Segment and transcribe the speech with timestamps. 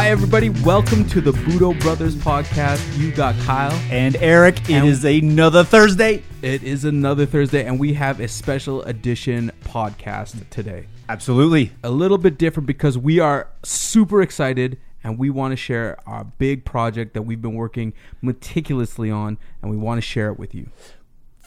[0.00, 0.50] Hi, everybody.
[0.50, 2.96] Welcome to the Budo Brothers podcast.
[2.96, 3.72] You got Kyle.
[3.90, 6.22] And Eric, it And- is another Thursday.
[6.40, 10.84] It is another Thursday, and we have a special edition podcast today.
[11.08, 11.72] Absolutely.
[11.82, 16.22] A little bit different because we are super excited and we want to share our
[16.38, 17.92] big project that we've been working
[18.22, 20.68] meticulously on, and we want to share it with you.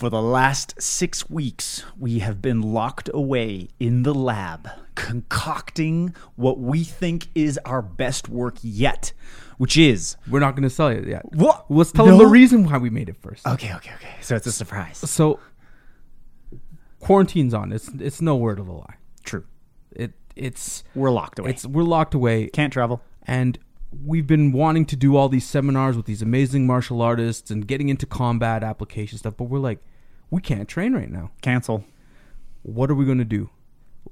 [0.02, 6.58] For the last six weeks, we have been locked away in the lab, concocting what
[6.58, 9.14] we think is our best work yet,
[9.60, 10.18] which is.
[10.28, 11.32] We're not going to sell it yet.
[11.32, 11.70] What?
[11.70, 13.46] Let's tell them the reason why we made it first.
[13.46, 14.16] Okay, okay, okay.
[14.22, 14.98] So it's a surprise.
[14.98, 15.40] So,
[17.00, 17.72] quarantine's on.
[17.72, 18.96] It's it's no word of a lie.
[19.24, 19.46] True.
[19.92, 21.52] It it's We're locked away.
[21.52, 22.48] it's we're locked away.
[22.48, 23.04] Can't travel.
[23.28, 23.60] and
[24.04, 27.90] we've been wanting to do all these seminars with these amazing martial artists and getting
[27.90, 29.80] into combat application stuff but we're like
[30.32, 31.86] we can't train right now Cancel.
[32.64, 33.50] what are we going to do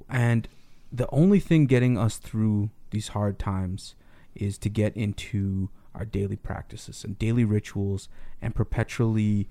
[0.08, 0.48] and
[0.92, 3.96] the only thing getting us through these hard times
[4.36, 8.08] is to get into our daily practices and daily rituals
[8.42, 9.50] and perpetually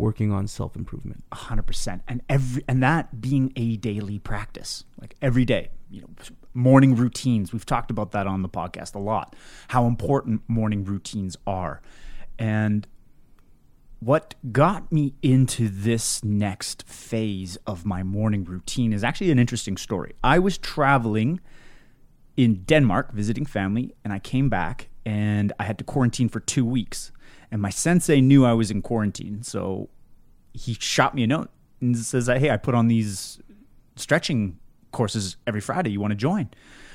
[0.00, 5.44] working on self-improvement hundred percent, and every and that being a daily practice, like every
[5.44, 5.70] day.
[5.90, 6.08] You know,
[6.54, 7.52] morning routines.
[7.52, 9.36] We've talked about that on the podcast a lot.
[9.68, 11.82] How important morning routines are,
[12.38, 12.86] and
[14.00, 19.76] what got me into this next phase of my morning routine is actually an interesting
[19.76, 20.14] story.
[20.24, 21.40] I was traveling
[22.36, 26.64] in Denmark visiting family, and I came back and I had to quarantine for two
[26.64, 27.12] weeks.
[27.50, 29.90] And my sensei knew I was in quarantine, so
[30.54, 33.40] he shot me a note and says, "Hey, I put on these
[33.96, 34.58] stretching
[34.92, 35.90] courses every Friday.
[35.90, 36.48] You want to join?"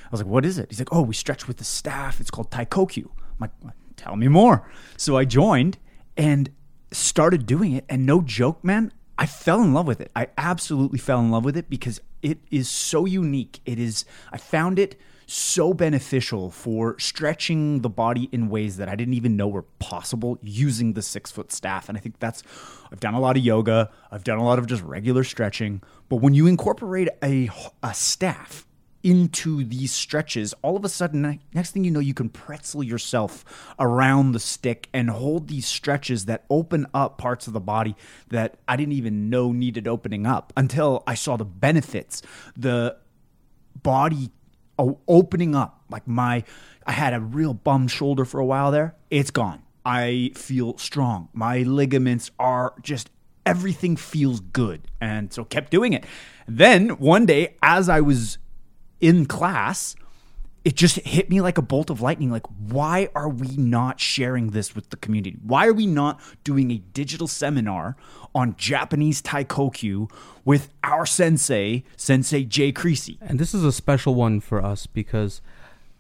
[0.06, 2.20] I was like, "What is it?" He's like, "Oh, we stretch with the staff.
[2.20, 3.52] It's called Taikokyu." I'm like,
[3.96, 5.78] "Tell me more." So I joined
[6.18, 6.50] and
[6.92, 10.12] started doing it, and no joke, man, I fell in love with it.
[10.16, 13.60] I absolutely fell in love with it because it is so unique.
[13.66, 14.06] It is.
[14.32, 19.36] I found it so beneficial for stretching the body in ways that I didn't even
[19.36, 21.90] know were possible using the six foot staff.
[21.90, 22.44] And I think that's,
[22.92, 25.82] I've done a lot of yoga, I've done a lot of just regular stretching.
[26.10, 27.50] But when you incorporate a,
[27.82, 28.68] a staff
[29.06, 33.46] into these stretches, all of a sudden, next thing you know, you can pretzel yourself
[33.78, 37.96] around the stick and hold these stretches that open up parts of the body
[38.30, 42.24] that I didn't even know needed opening up until I saw the benefits.
[42.58, 42.98] The
[43.84, 44.32] body
[44.80, 45.84] opening up.
[45.88, 46.44] Like my,
[46.88, 48.96] I had a real bum shoulder for a while there.
[49.12, 49.62] It's gone.
[49.86, 51.30] I feel strong.
[51.32, 53.12] My ligaments are just
[53.46, 56.06] everything feels good, and so kept doing it.
[56.48, 58.40] Then one day, as I was
[59.00, 59.96] in class,
[60.66, 62.32] it just hit me like a bolt of lightning.
[62.32, 65.38] Like, why are we not sharing this with the community?
[65.44, 67.96] Why are we not doing a digital seminar
[68.34, 70.10] on Japanese Taikokyu
[70.44, 73.20] with our sensei, Sensei Jay Creasy?
[73.22, 75.40] And this is a special one for us because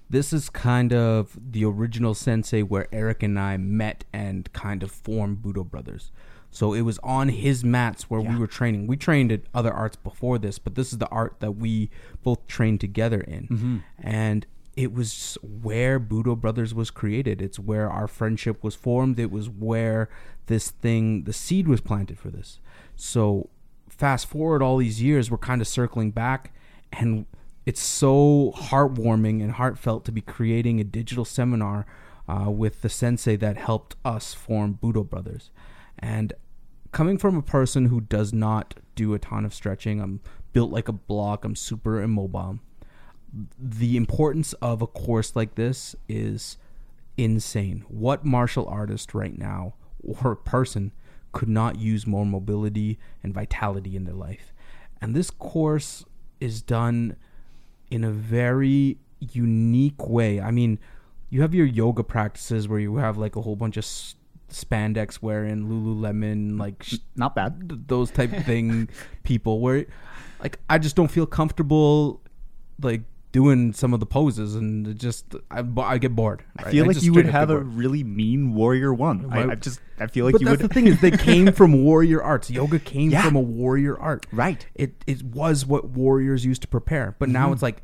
[0.09, 4.91] this is kind of the original sensei where Eric and I met and kind of
[4.91, 6.11] formed Budo Brothers.
[6.55, 8.87] So it was on his mats where we were training.
[8.87, 11.89] We trained at other arts before this, but this is the art that we
[12.23, 13.83] both trained together in.
[14.01, 14.45] And
[14.77, 17.41] it was where Budo Brothers was created.
[17.41, 19.19] It's where our friendship was formed.
[19.19, 20.07] It was where
[20.45, 22.59] this thing, the seed was planted for this.
[22.95, 23.49] So
[23.89, 26.53] fast forward all these years, we're kind of circling back,
[26.93, 27.25] and
[27.65, 31.85] it's so heartwarming and heartfelt to be creating a digital seminar
[32.29, 35.51] uh, with the sensei that helped us form Budo Brothers.
[35.99, 36.33] And
[36.95, 40.21] coming from a person who does not do a ton of stretching, I'm
[40.53, 42.59] built like a block, I'm super immobile.
[43.59, 46.55] The importance of a course like this is
[47.17, 47.83] insane.
[47.89, 50.93] What martial artist right now or person
[51.33, 54.53] could not use more mobility and vitality in their life?
[55.01, 56.05] And this course
[56.39, 57.17] is done
[57.91, 60.39] in a very unique way.
[60.39, 60.79] I mean,
[61.29, 63.83] you have your yoga practices where you have like a whole bunch of
[64.49, 67.69] spandex wearing Lululemon, like sh- Not bad.
[67.69, 68.89] th- those type of thing
[69.23, 69.85] people where
[70.41, 72.21] like I just don't feel comfortable
[72.81, 76.43] like doing some of the poses and it just I, I get bored.
[76.57, 79.27] I feel like you would have a really mean warrior one.
[79.31, 80.69] I, I just I feel like but you that's would.
[80.69, 82.49] the thing is they came from warrior arts.
[82.49, 83.23] Yoga came Yeah.
[83.23, 84.25] from a warrior art.
[84.31, 84.65] Right.
[84.75, 87.15] It it was what warriors used to prepare.
[87.19, 87.33] But Mm-hmm.
[87.33, 87.81] now it's like,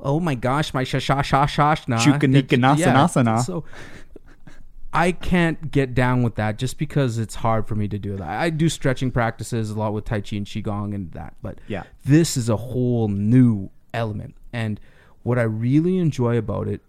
[0.00, 1.98] oh my gosh, my shashashashashna.
[1.98, 3.42] Chukanikanasanasana.
[3.44, 3.64] So
[4.96, 8.28] I can't get down with that just because it's hard for me to do that.
[8.28, 11.84] I do stretching practices a lot with Tai Chi and Qigong and that, but Yeah.
[12.04, 14.34] this is a whole new element.
[14.52, 14.80] And
[15.22, 16.80] what I really enjoy about it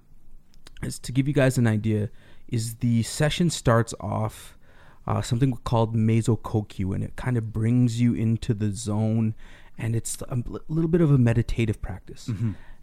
[0.84, 2.10] is to give you guys an idea
[2.48, 4.58] is the session starts off
[5.06, 9.34] uh, something called mesokokyu and it kind of brings you into the zone
[9.78, 12.30] and it's a little bit of a meditative practice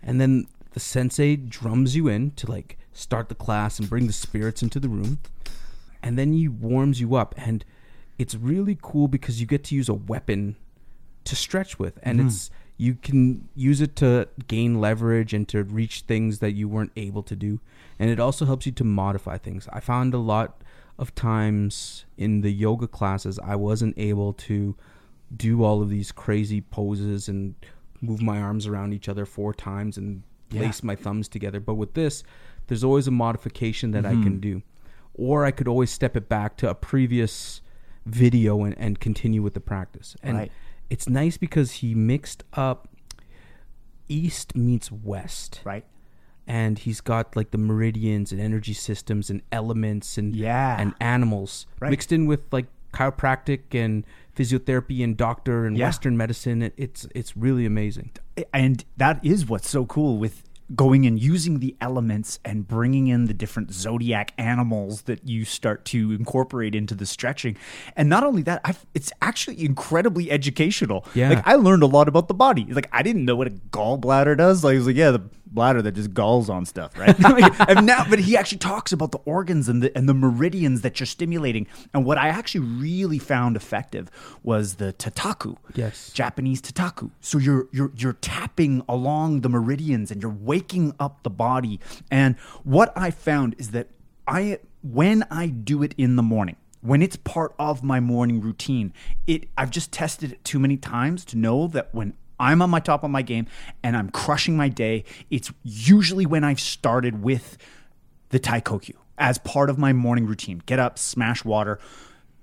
[0.02, 4.12] and then the sensei drums you in to like start the class and bring the
[4.12, 5.18] spirits into the room,
[6.02, 7.64] and then he warms you up, and
[8.18, 10.56] it's really cool because you get to use a weapon
[11.24, 12.28] to stretch with, and mm-hmm.
[12.28, 16.92] it's you can use it to gain leverage and to reach things that you weren't
[16.96, 17.60] able to do,
[17.98, 19.68] and it also helps you to modify things.
[19.72, 20.62] I found a lot
[20.98, 24.76] of times in the yoga classes I wasn't able to
[25.36, 27.54] do all of these crazy poses and
[28.00, 30.62] move my arms around each other four times and Yeah.
[30.62, 31.58] lace my thumbs together.
[31.58, 32.22] But with this,
[32.66, 34.40] there's always a modification that I can mm-hmm.
[34.40, 34.62] do.
[35.14, 37.60] Or I could always step it back to a previous
[38.06, 40.16] video and, and continue with the practice.
[40.22, 40.52] And Right.
[40.90, 42.88] it's nice because he mixed up
[44.08, 45.84] east meets west Right.
[46.46, 50.76] and he's got like the meridians and energy systems and elements and Yeah.
[50.78, 51.90] and animals Right.
[51.90, 54.04] mixed in with like chiropractic and
[54.36, 55.86] physiotherapy and doctor and Yeah.
[55.86, 58.10] western medicine it, it's it's really amazing
[58.52, 60.43] and that is what's so cool with
[60.74, 65.84] going and using the elements and bringing in the different zodiac animals that you start
[65.84, 67.56] to incorporate into the stretching.
[67.96, 71.04] And not only that I've, it's actually incredibly educational.
[71.14, 71.30] Yeah.
[71.30, 72.64] like i learned a lot about the body.
[72.64, 74.64] Like i didn't know what a gallbladder does.
[74.64, 75.22] Like i was like yeah the
[75.54, 77.16] bladder that just galls on stuff right
[77.68, 80.98] and now but he actually talks about the organs and the and the meridians that
[80.98, 84.10] you're stimulating and what i actually really found effective
[84.42, 86.10] was the tataku Yes.
[86.12, 87.10] Japanese tataku.
[87.20, 91.80] So you're you're you're tapping along the meridians and you're waking up the body.
[92.10, 93.88] And what I found is that
[94.26, 98.92] I when I do it in the morning, when it's part of my morning routine,
[99.26, 102.80] it I've just tested it too many times to know that when I'm on my
[102.80, 103.46] top of my game
[103.82, 107.58] and I'm crushing my day, it's usually when I've started with
[108.30, 110.62] the taikoku as part of my morning routine.
[110.66, 111.78] Get up, smash water,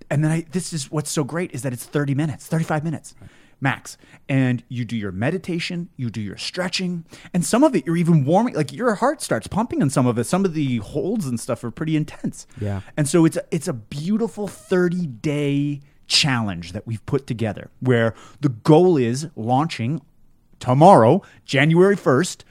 [0.10, 3.16] and then I, this is what's so great is that it's 30 minutes, 35 minutes
[3.62, 3.98] max.
[4.28, 8.26] And you do your meditation, you do your stretching, and some of it you're even
[8.26, 10.26] warming, like your heart starts pumping in some of it.
[10.26, 12.48] Some of the holds and stuff are pretty intense.
[12.60, 12.82] Yeah.
[12.98, 18.13] And so it's a, it's a beautiful 30 day challenge that we've put together where
[18.42, 20.02] the goal is launching
[20.60, 22.44] tomorrow, January 1st,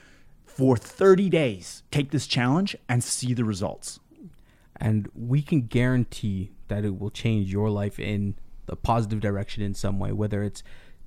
[0.47, 1.83] for 30 days.
[1.91, 4.01] Take this challenge and see the results.
[4.83, 8.35] and we can guarantee that it will change your life in
[8.67, 10.63] a positive direction in some way whether it's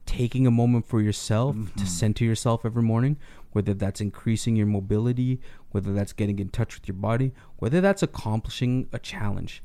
[0.05, 1.85] taking a moment for yourself to mm-hmm.
[1.85, 3.17] center yourself every morning
[3.53, 5.39] whether that's increasing your mobility
[5.71, 9.63] whether that's getting in touch with your body whether that's accomplishing a challenge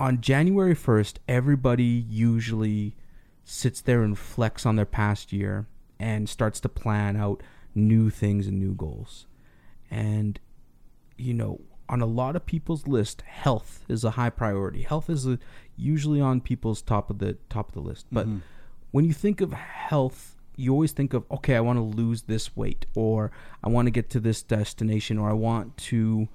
[0.00, 2.96] on January 1st, everybody usually
[3.44, 5.66] sits there and flex on their past year
[5.98, 7.42] and starts to plan out
[7.74, 9.26] new things and new goals.
[9.90, 10.40] And,
[11.18, 14.82] you know, on a lot of people's list, health is a high priority.
[14.82, 15.38] Health is a,
[15.76, 18.06] usually on people's top of the top of the list.
[18.10, 18.38] But mm-hmm.
[18.92, 22.56] when you think of health, you always think of, okay, I want to lose this
[22.56, 23.30] weight, or
[23.62, 26.28] I want to get to this destination, or I want to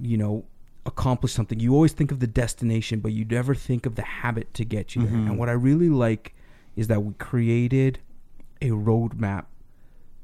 [0.00, 0.44] you know,
[0.86, 1.60] accomplish something.
[1.60, 4.94] You always think of the destination, but you never think of the habit to get
[4.94, 5.12] you there.
[5.12, 5.36] And mm-hmm.
[5.36, 6.34] what I really like
[6.76, 7.98] is that we created
[8.62, 9.46] a roadmap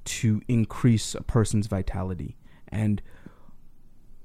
[0.05, 2.37] to increase a person's vitality.
[2.69, 3.03] And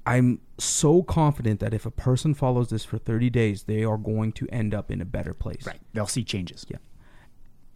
[0.06, 4.32] I'm so confident that if a person follows this for 30 days, they are going
[4.32, 5.66] to end up in a better place.
[5.66, 5.80] Right.
[5.92, 6.64] They'll see changes.
[6.68, 6.78] Yeah.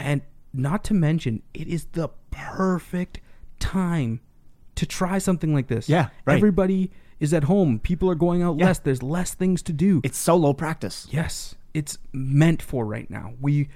[0.00, 0.22] And
[0.52, 3.20] not to mention, it is the perfect
[3.58, 4.20] time
[4.74, 5.88] to try something like this.
[5.88, 6.36] Yeah, right.
[6.36, 6.90] Everybody
[7.22, 7.78] is at home.
[7.78, 8.66] People are going out Yeah.
[8.66, 8.78] less.
[8.80, 10.00] There's less things to do.
[10.04, 11.06] It's solo practice.
[11.10, 13.32] yes, it's meant for right now.
[13.40, 13.68] We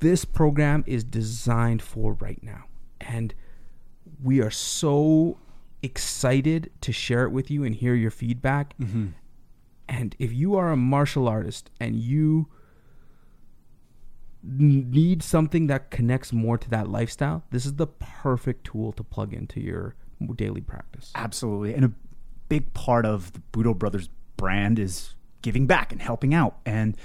[0.00, 2.64] this program is designed for right now.
[3.00, 3.34] And
[4.22, 5.38] we are so
[5.82, 8.76] excited to share it with you and hear your feedback.
[8.78, 9.06] Mm-hmm.
[9.88, 12.48] And if you are a martial artist and you
[14.42, 19.32] need something that connects more to that lifestyle, this is the perfect tool to plug
[19.32, 19.94] into your
[20.36, 21.10] daily practice.
[21.14, 21.74] Absolutely.
[21.74, 21.92] And a
[22.48, 26.58] big part of the Budo Brothers brand is giving back and helping out.
[26.66, 26.96] And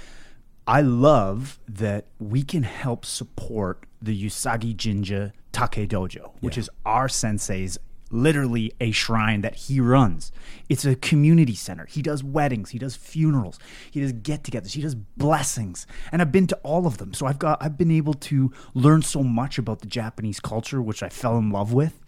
[0.66, 6.60] I love that we can help support the Usagi Jinja Take Dojo, which Yeah.
[6.62, 7.78] is our sensei's
[8.10, 10.30] literally a shrine that he runs.
[10.68, 11.84] It's a community center.
[11.86, 13.58] He does weddings, he does funerals,
[13.90, 15.86] he does get-togethers, he does blessings.
[16.12, 17.12] And I've been to all of them.
[17.12, 21.02] So I've got I've been able to learn so much about the Japanese culture which
[21.02, 21.98] I fell in love with.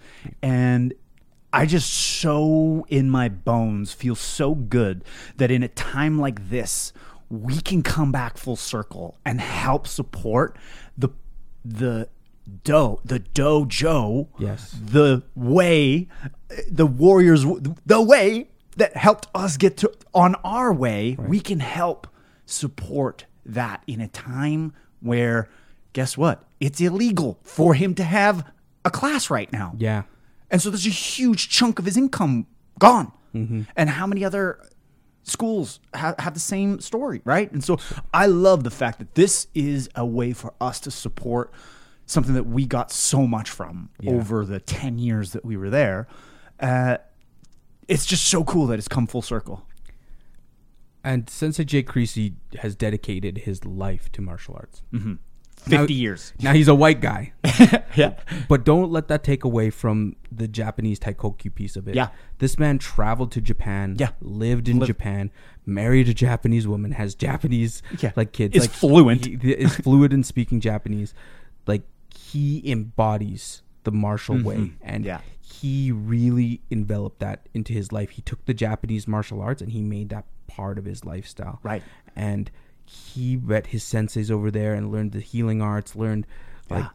[0.43, 0.95] And
[1.53, 5.05] I just so in my bones feel so good
[5.37, 6.93] that in a time like this,
[7.31, 10.57] we can come back full circle and help support
[10.97, 11.09] the
[11.65, 12.09] the
[12.63, 14.71] do the dojo Yes.
[14.81, 16.07] the way
[16.71, 17.45] the warriors
[17.85, 22.07] the way that helped us get to on our way we can help
[22.45, 25.49] support that in a time where
[25.93, 28.45] guess what it's illegal for him to have
[28.85, 29.75] a class right now.
[29.77, 30.03] Yeah.
[30.51, 32.47] And so there's a huge chunk of his income
[32.79, 33.13] gone.
[33.35, 33.63] Mm-hmm.
[33.77, 34.61] And how many other
[35.23, 37.51] schools ha- have the same story, right?
[37.51, 37.79] And so
[38.15, 41.53] I love the fact that this is a way for us to support
[42.07, 46.07] something that we got so much from over the 10 years that we were there.
[46.61, 46.99] Uh,
[47.89, 49.67] it's just so cool that it's come full circle.
[51.03, 54.83] And Sensei Jay Creasy has dedicated his life to martial arts.
[55.71, 56.33] 50 years.
[56.41, 57.33] Now he's a white guy,
[57.97, 58.15] Yeah.
[58.49, 61.95] but don't let that take away from the Japanese taikoku piece of it.
[61.95, 62.09] Yeah.
[62.39, 64.11] This man traveled to Japan, Yeah.
[64.21, 65.31] lived in Japan,
[65.65, 68.13] married a Japanese woman, has Japanese Yeah.
[68.17, 69.25] like kids, Is like fluent.
[69.27, 71.15] He, is fluent in speaking Japanese.
[71.67, 71.83] Like
[72.17, 75.07] he embodies the martial way and Mm-hmm.
[75.07, 75.21] Yeah.
[75.41, 78.11] he really enveloped that into his life.
[78.11, 81.59] He took the Japanese martial arts and he made that part of his lifestyle.
[81.63, 81.83] Right.
[82.15, 82.51] And
[82.87, 86.27] he met his senseis over there and learned the healing arts, learned
[86.71, 86.87] like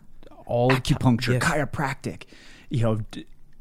[0.45, 1.43] all Acupuncture, Yes.
[1.43, 2.23] chiropractic.
[2.69, 2.99] You know,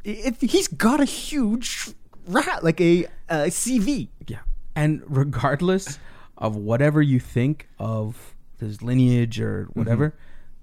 [0.04, 1.90] it, he's got a huge
[2.26, 4.08] rat, like a, a CV.
[4.26, 4.38] Yeah.
[4.74, 5.98] And regardless
[6.38, 10.14] of whatever you think of his lineage or whatever,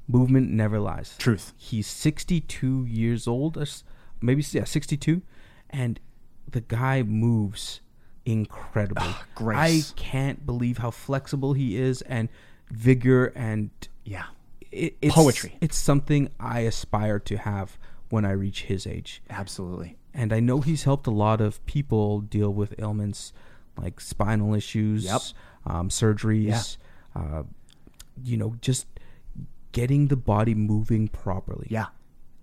[0.07, 1.09] movement never lies.
[1.09, 1.21] Mm-hmm.
[1.21, 1.53] Truth.
[1.57, 3.65] He's 62 years old, or
[4.21, 5.21] maybe yeah, 62,
[5.69, 6.00] and
[6.50, 7.81] the guy moves
[8.31, 9.15] incredibly.
[9.36, 9.91] grace.
[9.91, 12.29] I can't believe how flexible he is and
[12.69, 13.69] vigor and
[14.03, 14.25] Yeah.
[14.72, 15.57] it, it's, Poetry.
[15.62, 17.77] It's something I aspire to have
[18.10, 19.22] when I reach his age.
[19.29, 19.98] Absolutely.
[20.13, 23.31] And I know he's helped a lot of people deal with ailments
[23.77, 25.22] like spinal issues, Yep.
[25.65, 26.77] um, surgeries,
[27.15, 27.43] uh,
[28.24, 28.88] you know, just
[29.72, 31.67] getting the body moving properly.
[31.69, 31.88] Yeah.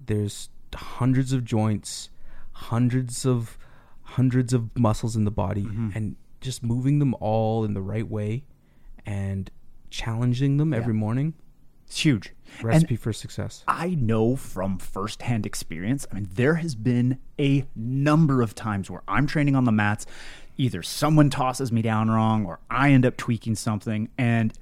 [0.04, 2.10] There's hundreds of joints,
[2.52, 3.58] hundreds of
[4.04, 5.90] hundreds of muscles in the body, Mm-hmm.
[5.94, 8.44] and just moving them all in the right way
[9.06, 9.50] and
[9.90, 11.32] challenging them every morning.
[11.86, 12.32] It's huge.
[12.58, 13.64] And Recipe for success.
[13.68, 19.02] I know from firsthand experience, I mean, there has been a number of times where
[19.08, 20.06] I'm training on the mats,
[20.56, 24.52] either someone tosses me down wrong or I end up tweaking something, and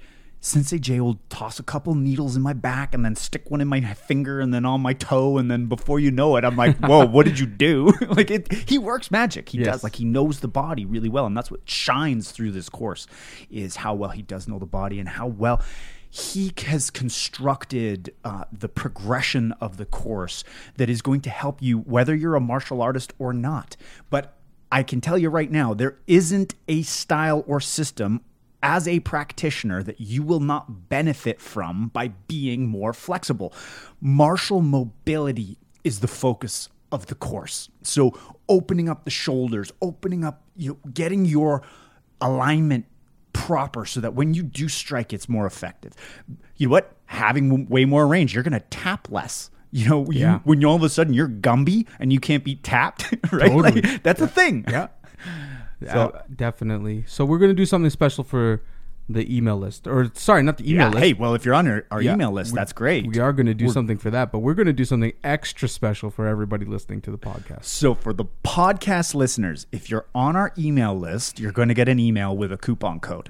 [0.45, 3.69] Sensei Jay will toss a couple needles in my back and then stick one in
[3.69, 6.77] my finger and then on my toe, and then before you know it, I'm like,
[6.81, 9.49] "Whoa, what did you do?" like it, he works magic.
[9.51, 9.67] He Yes.
[9.67, 9.85] does.
[9.85, 13.07] Like he knows the body really well, and that's what shines through this course
[13.51, 15.63] is how well he does know the body and how well
[16.11, 20.43] he has constructed uh, the progression of the course
[20.77, 23.77] that is going to help you whether you're a martial artist or not.
[24.11, 24.37] But
[24.71, 28.21] I can tell you right now, there isn't a style or system
[28.63, 33.53] as a practitioner that you will not benefit from by being more flexible.
[34.01, 37.69] Martial mobility is the focus of the course.
[37.83, 38.17] So
[38.49, 41.63] opening up the shoulders, opening up, you know, getting your
[42.21, 42.85] alignment
[43.33, 45.95] proper so that when you do strike, it's more effective.
[46.57, 46.93] You know what?
[47.07, 49.51] Having way more range, you're going to tap less.
[49.71, 52.57] You know, you- when you all of a sudden you're Gumby and you can't be
[52.57, 53.51] tapped, right?
[53.51, 53.81] Totally.
[53.81, 54.65] Like, that's a thing.
[54.69, 54.89] Yeah.
[55.89, 57.05] Uh, definitely.
[57.07, 58.63] So we're gonna do something special for
[59.09, 60.93] the email list, or sorry, not the email Yeah.
[60.95, 61.05] list.
[61.05, 63.07] Hey, well, if you're on our, our Yeah, email list, that's great.
[63.07, 66.27] We are gonna do something for that, but we're gonna do something extra special for
[66.29, 67.65] everybody listening to the podcast.
[67.65, 71.89] So, for the podcast listeners, if you're on our email list, you're going to get
[71.89, 73.29] an email with a coupon code.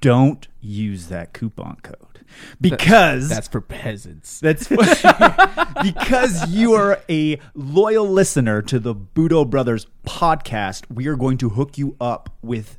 [0.00, 2.16] Don't use that coupon code
[2.60, 4.40] because That's for peasants.
[4.40, 4.68] That's
[5.82, 10.84] because you are a loyal listener to the Budo Brothers podcast.
[10.90, 12.78] We are going to hook you up with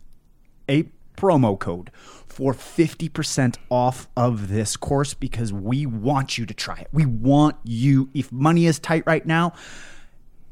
[0.69, 1.91] a promo code
[2.25, 6.87] for 50% off of this course because we want you to try it.
[6.91, 9.53] We want you, if money is tight right now,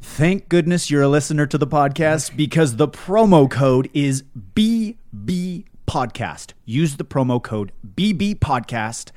[0.01, 4.23] thank goodness you're a listener to the podcast because the promo code is
[4.55, 6.53] BB Podcast.
[6.65, 9.11] Use the promo code BB Podcast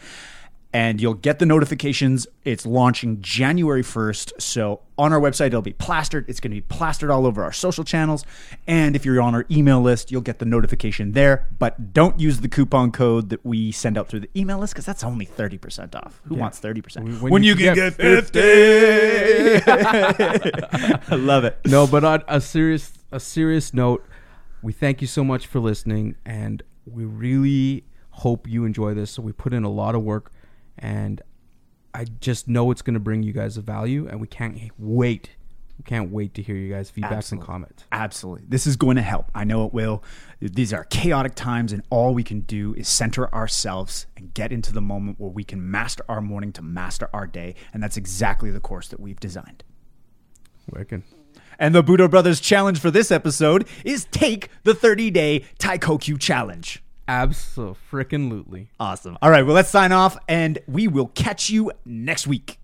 [0.70, 2.26] and you'll get the notifications.
[2.44, 4.32] It's launching January 1st.
[4.38, 6.28] So on our website, it'll be plastered.
[6.28, 8.22] It's going to be plastered all over our social channels.
[8.66, 11.48] And if you're on our email list, you'll get the notification there.
[11.58, 14.84] But don't use the coupon code that we send out through the email list because
[14.84, 16.20] that's only 30% off.
[16.26, 17.22] Who wants 30%?
[17.22, 19.62] When When, you you, can can get get 50.
[21.12, 21.58] I love it.
[21.64, 24.04] no, but on a serious a serious note,
[24.62, 29.10] we thank you so much for listening, and we really hope you enjoy this.
[29.12, 30.32] So we put in a lot of work,
[30.78, 31.22] and
[31.94, 35.30] I just know it's going to bring you guys a value, and we can't wait.
[35.78, 37.84] We can't wait to hear you guys' feedbacks and comments.
[37.92, 38.46] Absolutely.
[38.48, 39.30] This is going to help.
[39.32, 40.02] I know it will.
[40.40, 44.72] These are chaotic times, and all we can do is center ourselves and get into
[44.72, 47.54] the moment where we can master our morning to master our day.
[47.72, 49.62] And that's exactly the course that we've designed.
[50.70, 51.04] Wicked.
[51.58, 56.82] And the Budo Brothers challenge for this episode is take the 30 day Taikokyu challenge.
[57.08, 58.68] Absolutely.
[58.78, 59.16] Awesome.
[59.22, 62.58] All right, well, let's sign off, and we will catch you next week.